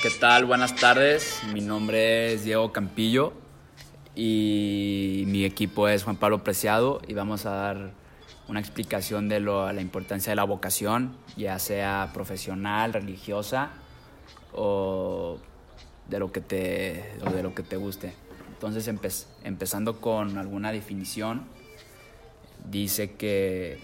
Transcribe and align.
¿Qué 0.00 0.10
tal? 0.20 0.44
Buenas 0.44 0.76
tardes. 0.76 1.40
Mi 1.52 1.60
nombre 1.60 2.34
es 2.34 2.44
Diego 2.44 2.72
Campillo 2.72 3.32
y 4.14 5.24
mi 5.26 5.44
equipo 5.44 5.88
es 5.88 6.04
Juan 6.04 6.16
Pablo 6.16 6.44
Preciado 6.44 7.00
y 7.08 7.14
vamos 7.14 7.46
a 7.46 7.50
dar 7.50 7.90
una 8.46 8.60
explicación 8.60 9.28
de 9.28 9.40
lo, 9.40 9.72
la 9.72 9.80
importancia 9.80 10.30
de 10.30 10.36
la 10.36 10.44
vocación, 10.44 11.16
ya 11.36 11.58
sea 11.58 12.10
profesional, 12.12 12.92
religiosa 12.92 13.70
o 14.52 15.38
de 16.08 16.18
lo 16.18 16.32
que 16.32 16.40
te, 16.40 17.04
de 17.34 17.42
lo 17.42 17.54
que 17.54 17.62
te 17.62 17.76
guste. 17.76 18.12
Entonces, 18.52 18.88
empe- 18.88 19.26
empezando 19.44 20.00
con 20.00 20.38
alguna 20.38 20.72
definición, 20.72 21.44
dice 22.70 23.12
que 23.12 23.78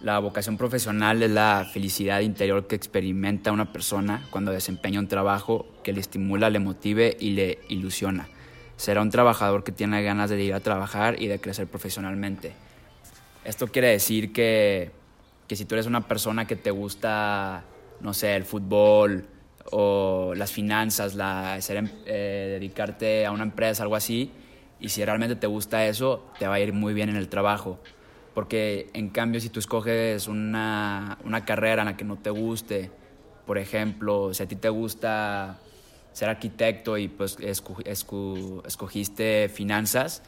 la 0.00 0.18
vocación 0.18 0.56
profesional 0.56 1.22
es 1.22 1.30
la 1.30 1.68
felicidad 1.70 2.20
interior 2.20 2.66
que 2.66 2.74
experimenta 2.74 3.52
una 3.52 3.72
persona 3.72 4.26
cuando 4.30 4.50
desempeña 4.50 4.98
un 4.98 5.08
trabajo 5.08 5.66
que 5.82 5.92
le 5.92 6.00
estimula, 6.00 6.48
le 6.48 6.58
motive 6.58 7.16
y 7.20 7.32
le 7.32 7.58
ilusiona. 7.68 8.26
Será 8.78 9.02
un 9.02 9.10
trabajador 9.10 9.62
que 9.62 9.72
tiene 9.72 10.02
ganas 10.02 10.30
de 10.30 10.42
ir 10.42 10.54
a 10.54 10.60
trabajar 10.60 11.20
y 11.20 11.26
de 11.26 11.38
crecer 11.38 11.66
profesionalmente. 11.66 12.54
Esto 13.44 13.68
quiere 13.68 13.88
decir 13.88 14.32
que, 14.32 14.90
que 15.46 15.56
si 15.56 15.66
tú 15.66 15.74
eres 15.74 15.84
una 15.84 16.08
persona 16.08 16.46
que 16.46 16.56
te 16.56 16.70
gusta, 16.70 17.64
no 18.00 18.14
sé, 18.14 18.36
el 18.36 18.44
fútbol 18.44 19.26
o 19.70 20.32
las 20.36 20.52
finanzas, 20.52 21.14
la, 21.14 21.60
ser, 21.60 21.78
em- 21.78 21.90
eh, 22.06 22.56
dedicarte 22.58 23.26
a 23.26 23.32
una 23.32 23.44
empresa, 23.44 23.82
algo 23.82 23.96
así, 23.96 24.30
y 24.80 24.88
si 24.88 25.04
realmente 25.04 25.36
te 25.36 25.46
gusta 25.46 25.86
eso, 25.86 26.24
te 26.38 26.46
va 26.46 26.54
a 26.54 26.60
ir 26.60 26.72
muy 26.72 26.94
bien 26.94 27.08
en 27.08 27.16
el 27.16 27.28
trabajo. 27.28 27.78
Porque 28.34 28.88
en 28.94 29.10
cambio, 29.10 29.40
si 29.40 29.48
tú 29.48 29.60
escoges 29.60 30.28
una, 30.28 31.18
una 31.24 31.44
carrera 31.44 31.82
en 31.82 31.86
la 31.86 31.96
que 31.96 32.04
no 32.04 32.16
te 32.16 32.30
guste, 32.30 32.90
por 33.46 33.58
ejemplo, 33.58 34.32
si 34.32 34.42
a 34.42 34.48
ti 34.48 34.56
te 34.56 34.68
gusta 34.68 35.58
ser 36.12 36.28
arquitecto 36.28 36.96
y 36.96 37.08
pues 37.08 37.38
escu- 37.38 37.84
escu- 37.84 38.66
escogiste 38.66 39.48
finanzas, 39.48 40.22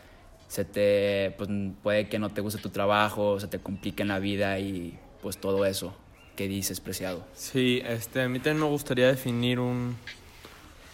se 0.48 0.64
te, 0.64 1.34
pues, 1.38 1.48
puede 1.82 2.08
que 2.08 2.18
no 2.18 2.30
te 2.30 2.40
guste 2.40 2.60
tu 2.60 2.68
trabajo, 2.68 3.40
se 3.40 3.48
te 3.48 3.58
complique 3.58 4.02
en 4.02 4.08
la 4.08 4.18
vida 4.18 4.58
y 4.58 4.98
pues 5.22 5.38
todo 5.38 5.64
eso 5.64 5.94
que 6.36 6.48
dices, 6.48 6.80
preciado. 6.80 7.24
Sí, 7.34 7.82
este, 7.84 8.22
a 8.22 8.28
mí 8.28 8.38
también 8.38 8.60
me 8.60 8.70
gustaría 8.70 9.06
definir 9.06 9.60
un, 9.60 9.96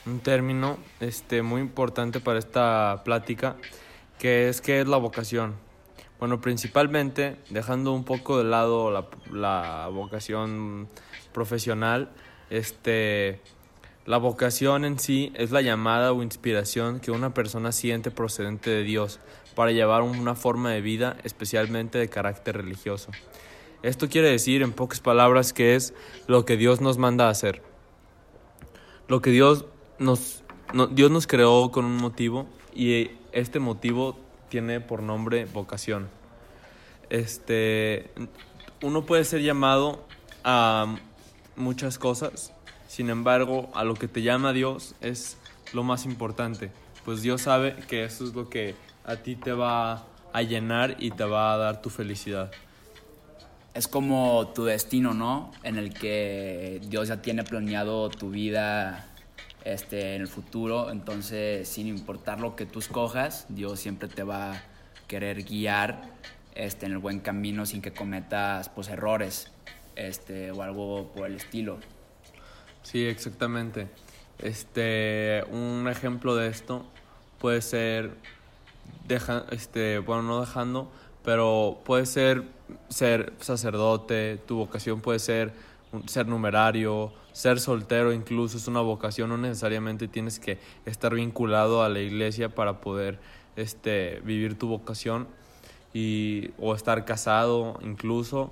un 0.07 0.21
término 0.21 0.79
este, 1.01 1.43
muy 1.43 1.61
importante 1.61 2.21
para 2.21 2.39
esta 2.39 3.03
plática, 3.05 3.57
que 4.19 4.49
es 4.49 4.61
qué 4.61 4.81
es 4.81 4.89
la 4.89 4.97
vocación. 4.97 5.55
Bueno, 6.19 6.41
principalmente, 6.41 7.37
dejando 7.51 7.93
un 7.93 8.05
poco 8.05 8.39
de 8.39 8.45
lado 8.45 8.91
la, 8.91 9.07
la 9.33 9.89
vocación 9.93 10.89
profesional, 11.33 12.11
este, 12.51 13.41
la 14.05 14.17
vocación 14.17 14.85
en 14.85 14.99
sí 14.99 15.33
es 15.35 15.51
la 15.51 15.61
llamada 15.61 16.13
o 16.13 16.23
inspiración 16.23 16.99
que 16.99 17.11
una 17.11 17.35
persona 17.35 17.71
siente 17.73 18.11
procedente 18.11 18.71
de 18.71 18.83
Dios 18.83 19.21
para 19.55 19.71
llevar 19.71 20.03
una 20.03 20.35
forma 20.35 20.71
de 20.71 20.81
vida 20.81 21.17
especialmente 21.25 21.99
de 21.99 22.09
carácter 22.09 22.57
religioso. 22.57 23.11
Esto 23.83 24.09
quiere 24.09 24.31
decir, 24.31 24.63
en 24.63 24.73
pocas 24.73 25.01
palabras, 25.01 25.53
que 25.53 25.75
es 25.77 25.95
lo 26.27 26.45
que 26.45 26.57
Dios 26.57 26.81
nos 26.81 26.99
manda 26.99 27.27
a 27.29 27.31
hacer. 27.31 27.63
Lo 29.07 29.23
que 29.23 29.31
Dios 29.31 29.65
nos, 29.99 30.43
no- 30.75 30.89
Dios 30.89 31.11
nos 31.11 31.27
creó 31.27 31.71
con 31.71 31.85
un 31.85 31.97
motivo 31.97 32.47
y 32.75 33.11
este 33.33 33.61
motivo 33.61 34.19
tiene 34.49 34.81
por 34.81 35.03
nombre 35.03 35.45
vocación. 35.47 36.09
Este, 37.11 38.11
uno 38.83 39.07
puede 39.07 39.25
ser 39.25 39.43
llamado 39.43 40.05
a 40.45 40.97
muchas 41.57 41.99
cosas, 41.99 42.53
sin 42.87 43.11
embargo, 43.11 43.71
a 43.75 43.85
lo 43.85 43.95
que 43.95 44.09
te 44.09 44.23
llama 44.23 44.53
Dios 44.53 44.95
es 45.01 45.39
lo 45.73 45.83
más 45.83 46.05
importante, 46.05 46.71
pues 47.05 47.23
Dios 47.23 47.43
sabe 47.43 47.77
que 47.89 48.05
eso 48.05 48.25
es 48.25 48.35
lo 48.35 48.49
que 48.49 48.75
a 49.05 49.17
ti 49.17 49.37
te 49.37 49.53
va 49.53 50.05
a 50.33 50.43
llenar 50.43 50.97
y 50.99 51.11
te 51.11 51.25
va 51.25 51.55
a 51.55 51.57
dar 51.57 51.81
tu 51.83 51.91
felicidad. 51.91 52.51
Es 53.79 53.87
como 53.87 54.49
tu 54.57 54.65
destino, 54.65 55.15
¿no? 55.15 55.53
En 55.63 55.79
el 55.79 55.95
que 55.95 56.81
Dios 56.89 57.07
ya 57.07 57.23
tiene 57.23 57.45
planeado 57.45 58.11
tu 58.11 58.29
vida 58.29 59.07
este, 59.65 60.17
en 60.17 60.23
el 60.23 60.27
futuro. 60.27 60.91
Entonces, 60.91 61.69
sin 61.69 61.87
importar 61.87 62.41
lo 62.41 62.57
que 62.57 62.67
tú 62.67 62.81
escojas, 62.81 63.47
Dios 63.49 63.79
siempre 63.79 64.09
te 64.09 64.25
va 64.25 64.51
a 64.51 64.63
querer 65.07 65.45
guiar 65.45 66.03
este, 66.57 66.87
en 66.87 66.93
el 66.93 66.99
buen 66.99 67.21
camino 67.21 67.67
sin 67.67 67.81
que 67.81 67.93
cometas 67.93 68.69
pues, 68.69 68.89
errores 68.89 69.53
este, 69.95 70.51
o 70.51 70.61
algo 70.63 71.13
por 71.15 71.29
el 71.29 71.37
estilo. 71.37 71.79
Sí, 72.83 73.07
exactamente. 73.07 73.87
Este, 74.41 75.45
un 75.53 75.87
ejemplo 75.89 76.35
de 76.35 76.49
esto 76.49 76.85
puede 77.39 77.63
ser, 77.63 78.11
este, 79.53 80.01
bueno, 80.01 80.25
no 80.25 80.41
dejando, 80.41 80.91
pero 81.29 81.79
puede 81.85 82.07
ser 82.07 82.43
ser 82.89 83.35
sacerdote, 83.39 84.39
tu 84.47 84.57
vocación 84.57 85.03
puede 85.03 85.19
ser 85.19 85.53
ser 86.07 86.27
numerario, 86.27 87.13
ser 87.33 87.61
soltero 87.61 88.15
incluso 88.15 88.57
es 88.57 88.67
una 88.67 88.81
vocación, 88.81 89.29
no 89.29 89.37
necesariamente 89.37 90.09
tienes 90.09 90.41
que 90.41 90.59
estar 90.87 91.15
vinculado 91.15 91.83
a 91.83 91.91
la 91.91 92.01
iglesia 92.01 92.55
para 92.55 92.81
poder 92.81 93.19
este, 93.57 94.23
vivir 94.25 94.59
tu 94.59 94.69
vocación 94.69 95.29
y, 95.93 96.53
o 96.59 96.75
estar 96.75 97.05
casado 97.05 97.79
incluso. 97.83 98.51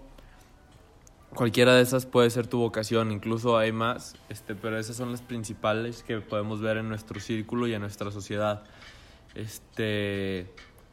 Cualquiera 1.35 1.75
de 1.77 1.81
esas 1.81 2.05
puede 2.05 2.29
ser 2.29 2.47
tu 2.47 2.59
vocación, 2.59 3.11
incluso 3.11 3.57
hay 3.57 3.73
más, 3.73 4.17
este, 4.29 4.55
pero 4.55 4.79
esas 4.79 4.97
son 4.97 5.13
las 5.13 5.23
principales 5.23 6.03
que 6.03 6.21
podemos 6.21 6.61
ver 6.61 6.77
en 6.77 6.91
nuestro 6.91 7.21
círculo 7.21 7.69
y 7.69 7.73
en 7.73 7.81
nuestra 7.81 8.11
sociedad. 8.11 8.65
Este, 9.35 10.53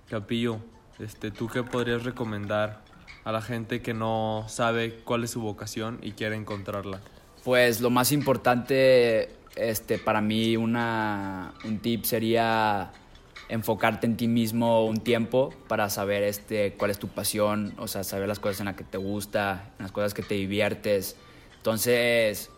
Capillo, 0.09 0.61
este, 0.99 1.31
¿tú 1.31 1.47
qué 1.47 1.63
podrías 1.63 2.03
recomendar 2.03 2.81
a 3.23 3.31
la 3.31 3.41
gente 3.41 3.81
que 3.81 3.93
no 3.93 4.45
sabe 4.47 4.95
cuál 5.03 5.23
es 5.23 5.31
su 5.31 5.41
vocación 5.41 5.99
y 6.01 6.11
quiere 6.11 6.35
encontrarla? 6.35 6.99
Pues 7.43 7.81
lo 7.81 7.89
más 7.89 8.11
importante 8.11 9.29
este, 9.55 9.97
para 9.97 10.21
mí, 10.21 10.57
una, 10.57 11.53
un 11.65 11.79
tip 11.79 12.05
sería 12.05 12.91
enfocarte 13.49 14.07
en 14.07 14.17
ti 14.17 14.27
mismo 14.27 14.85
un 14.85 15.01
tiempo 15.01 15.53
para 15.67 15.89
saber 15.89 16.23
este, 16.23 16.73
cuál 16.73 16.91
es 16.91 16.99
tu 16.99 17.09
pasión, 17.09 17.73
o 17.77 17.87
sea, 17.87 18.03
saber 18.03 18.27
las 18.27 18.39
cosas 18.39 18.61
en 18.61 18.65
las 18.67 18.75
que 18.75 18.83
te 18.83 18.97
gusta, 18.97 19.71
las 19.79 19.91
cosas 19.91 20.13
que 20.13 20.23
te 20.23 20.35
diviertes. 20.35 21.17
Entonces, 21.57 22.49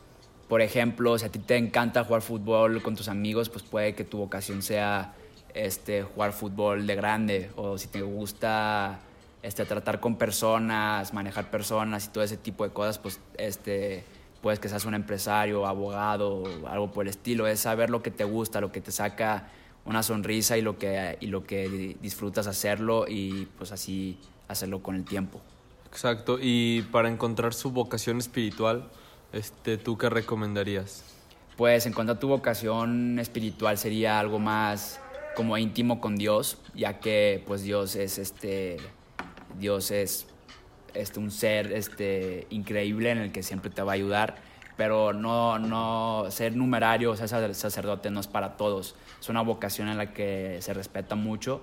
por 0.48 0.62
ejemplo, 0.62 1.18
si 1.18 1.26
a 1.26 1.30
ti 1.30 1.40
te 1.40 1.58
encanta 1.58 2.04
jugar 2.04 2.22
fútbol 2.22 2.82
con 2.82 2.96
tus 2.96 3.10
amigos, 3.10 3.50
pues 3.50 3.64
puede 3.64 3.96
que 3.96 4.04
tu 4.04 4.18
vocación 4.18 4.62
sea 4.62 5.14
este, 5.56 6.04
jugar 6.04 6.34
fútbol 6.34 6.86
de 6.86 6.96
grande, 6.96 7.50
o 7.56 7.78
si 7.78 7.88
te 7.88 8.02
gusta 8.02 9.00
este, 9.42 9.66
tratar 9.66 10.00
con 10.00 10.18
personas, 10.18 11.14
manejar 11.14 11.50
personas 11.50 12.06
y 12.06 12.10
todo 12.10 12.24
ese 12.24 12.38
tipo 12.38 12.64
de 12.66 12.72
cosas, 12.72 13.00
pues 13.00 13.20
este, 13.38 14.04
puedes 14.42 14.60
que 14.60 14.70
seas 14.70 14.86
un 14.86 14.94
empresario, 14.94 15.66
abogado, 15.66 16.44
algo 16.68 16.92
por 16.92 17.06
el 17.06 17.10
estilo. 17.10 17.48
Es 17.48 17.62
saber 17.62 17.90
lo 17.90 18.04
que 18.04 18.12
te 18.12 18.26
gusta, 18.26 18.62
lo 18.62 18.72
que 18.72 18.82
te 18.82 18.92
saca 18.92 19.50
una 19.86 20.04
sonrisa 20.04 20.58
y 20.58 20.62
lo 20.62 20.78
que, 20.78 21.18
y 21.20 21.28
lo 21.28 21.46
que 21.46 21.96
disfrutas 22.02 22.48
hacerlo 22.48 23.06
y 23.08 23.48
pues 23.58 23.72
así 23.72 24.20
hacerlo 24.48 24.84
con 24.84 24.96
el 24.96 25.06
tiempo. 25.06 25.42
Exacto, 25.88 26.38
y 26.42 26.82
para 26.92 27.08
encontrar 27.08 27.54
su 27.54 27.72
vocación 27.72 28.18
espiritual, 28.18 28.90
este, 29.32 29.78
¿tú 29.78 29.98
qué 29.98 30.10
recomendarías? 30.10 31.04
Pues 31.56 31.86
encontrar 31.86 32.20
tu 32.20 32.28
vocación 32.28 33.18
espiritual 33.20 33.78
sería 33.78 34.20
algo 34.20 34.40
más 34.40 35.00
como 35.36 35.58
íntimo 35.58 36.00
con 36.02 36.16
Dios, 36.16 36.58
ya 36.74 37.00
que 37.00 37.44
pues 37.46 37.62
Dios 37.62 37.96
es 37.96 38.18
este 38.18 38.78
Dios 39.60 39.92
es 39.92 40.28
este 40.94 41.20
un 41.20 41.30
ser 41.30 41.72
este 41.72 42.48
increíble 42.50 43.12
en 43.12 43.20
el 43.20 43.32
que 43.32 43.44
siempre 43.44 43.70
te 43.70 43.82
va 43.82 43.92
a 43.92 43.96
ayudar, 43.96 44.36
pero 44.78 45.14
no 45.14 45.60
no 45.60 46.26
ser 46.30 46.56
numerario, 46.56 47.12
o 47.12 47.16
ser 47.16 47.54
sacerdote 47.54 48.10
no 48.10 48.20
es 48.20 48.28
para 48.28 48.58
todos. 48.58 48.96
Es 49.20 49.30
una 49.30 49.42
vocación 49.42 49.90
en 49.90 49.98
la 49.98 50.14
que 50.14 50.58
se 50.62 50.74
respeta 50.74 51.16
mucho 51.16 51.62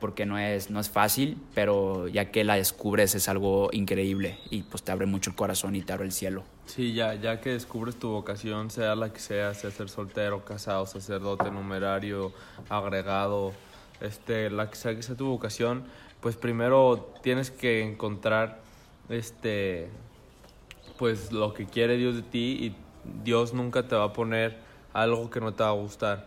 porque 0.00 0.26
no 0.26 0.38
es 0.38 0.70
no 0.70 0.78
es 0.78 0.90
fácil, 0.90 1.38
pero 1.54 2.08
ya 2.08 2.30
que 2.30 2.44
la 2.44 2.54
descubres 2.54 3.14
es 3.14 3.28
algo 3.28 3.70
increíble 3.72 4.38
y 4.50 4.62
pues 4.62 4.82
te 4.82 4.92
abre 4.92 5.06
mucho 5.06 5.30
el 5.30 5.36
corazón 5.36 5.74
y 5.74 5.82
te 5.82 5.92
abre 5.92 6.06
el 6.06 6.12
cielo. 6.12 6.44
Sí, 6.68 6.92
ya, 6.92 7.14
ya 7.14 7.40
que 7.40 7.50
descubres 7.50 7.96
tu 7.98 8.10
vocación, 8.10 8.70
sea 8.70 8.94
la 8.94 9.10
que 9.10 9.20
sea, 9.20 9.54
sea 9.54 9.70
ser 9.70 9.88
soltero, 9.88 10.44
casado, 10.44 10.84
sacerdote, 10.84 11.50
numerario, 11.50 12.30
agregado, 12.68 13.54
este, 14.02 14.50
la 14.50 14.68
que 14.68 14.76
sea 14.76 14.94
que 14.94 15.02
sea 15.02 15.16
tu 15.16 15.26
vocación, 15.26 15.84
pues 16.20 16.36
primero 16.36 17.10
tienes 17.22 17.50
que 17.50 17.82
encontrar 17.82 18.60
este 19.08 19.88
pues 20.98 21.32
lo 21.32 21.54
que 21.54 21.64
quiere 21.64 21.96
Dios 21.96 22.16
de 22.16 22.22
ti 22.22 22.58
y 22.60 22.76
Dios 23.24 23.54
nunca 23.54 23.88
te 23.88 23.96
va 23.96 24.04
a 24.04 24.12
poner 24.12 24.58
algo 24.92 25.30
que 25.30 25.40
no 25.40 25.54
te 25.54 25.62
va 25.62 25.70
a 25.70 25.72
gustar. 25.72 26.26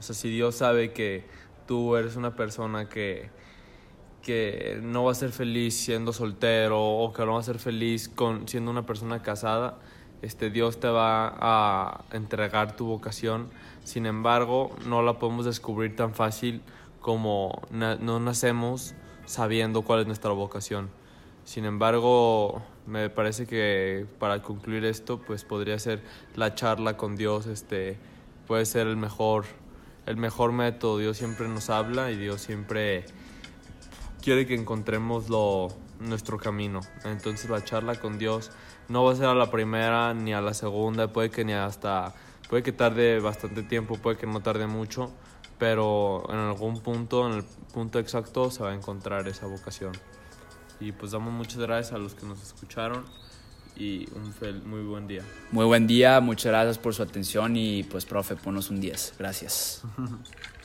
O 0.00 0.02
sea, 0.02 0.16
si 0.16 0.30
Dios 0.30 0.56
sabe 0.56 0.92
que 0.92 1.24
tú 1.68 1.94
eres 1.94 2.16
una 2.16 2.34
persona 2.34 2.88
que, 2.88 3.30
que 4.26 4.80
no 4.82 5.04
va 5.04 5.12
a 5.12 5.14
ser 5.14 5.30
feliz 5.30 5.76
siendo 5.76 6.12
soltero 6.12 6.82
o 6.82 7.12
que 7.12 7.24
no 7.24 7.34
va 7.34 7.38
a 7.38 7.44
ser 7.44 7.60
feliz 7.60 8.08
con, 8.08 8.48
siendo 8.48 8.72
una 8.72 8.84
persona 8.84 9.22
casada, 9.22 9.78
este, 10.20 10.50
Dios 10.50 10.80
te 10.80 10.88
va 10.88 11.32
a 11.38 12.04
entregar 12.10 12.74
tu 12.74 12.86
vocación. 12.86 13.48
Sin 13.84 14.04
embargo, 14.04 14.74
no 14.84 15.02
la 15.02 15.20
podemos 15.20 15.44
descubrir 15.44 15.94
tan 15.94 16.12
fácil 16.12 16.60
como 17.00 17.62
no 17.70 18.18
nacemos 18.18 18.96
sabiendo 19.26 19.82
cuál 19.82 20.00
es 20.00 20.06
nuestra 20.08 20.32
vocación. 20.32 20.90
Sin 21.44 21.64
embargo, 21.64 22.62
me 22.84 23.08
parece 23.10 23.46
que 23.46 24.06
para 24.18 24.42
concluir 24.42 24.84
esto, 24.86 25.20
pues 25.24 25.44
podría 25.44 25.78
ser 25.78 26.02
la 26.34 26.56
charla 26.56 26.96
con 26.96 27.14
Dios, 27.14 27.46
este, 27.46 27.96
puede 28.48 28.66
ser 28.66 28.88
el 28.88 28.96
mejor, 28.96 29.44
el 30.04 30.16
mejor 30.16 30.50
método. 30.50 30.98
Dios 30.98 31.16
siempre 31.16 31.46
nos 31.46 31.70
habla 31.70 32.10
y 32.10 32.16
Dios 32.16 32.40
siempre 32.40 33.04
quiere 34.26 34.44
que 34.44 34.56
encontremos 34.56 35.28
lo, 35.28 35.68
nuestro 36.00 36.36
camino. 36.36 36.80
Entonces 37.04 37.48
la 37.48 37.62
charla 37.62 37.94
con 37.94 38.18
Dios 38.18 38.50
no 38.88 39.04
va 39.04 39.12
a 39.12 39.14
ser 39.14 39.26
a 39.26 39.36
la 39.36 39.52
primera 39.52 40.14
ni 40.14 40.34
a 40.34 40.40
la 40.40 40.52
segunda, 40.52 41.12
puede 41.12 41.30
que 41.30 41.44
ni 41.44 41.52
hasta, 41.52 42.12
puede 42.50 42.64
que 42.64 42.72
tarde 42.72 43.20
bastante 43.20 43.62
tiempo, 43.62 43.94
puede 43.94 44.16
que 44.16 44.26
no 44.26 44.42
tarde 44.42 44.66
mucho, 44.66 45.12
pero 45.60 46.24
en 46.28 46.38
algún 46.38 46.80
punto, 46.80 47.30
en 47.30 47.34
el 47.34 47.44
punto 47.72 48.00
exacto, 48.00 48.50
se 48.50 48.64
va 48.64 48.72
a 48.72 48.74
encontrar 48.74 49.28
esa 49.28 49.46
vocación. 49.46 49.92
Y 50.80 50.90
pues 50.90 51.12
damos 51.12 51.32
muchas 51.32 51.58
gracias 51.58 51.92
a 51.92 51.98
los 51.98 52.16
que 52.16 52.26
nos 52.26 52.42
escucharon 52.42 53.04
y 53.76 54.08
un 54.10 54.34
muy 54.68 54.82
buen 54.82 55.06
día. 55.06 55.22
Muy 55.52 55.66
buen 55.66 55.86
día, 55.86 56.20
muchas 56.20 56.46
gracias 56.46 56.78
por 56.78 56.94
su 56.94 57.04
atención 57.04 57.56
y 57.56 57.84
pues 57.84 58.04
profe, 58.04 58.34
ponos 58.34 58.70
un 58.70 58.80
10. 58.80 59.14
Gracias. 59.20 59.82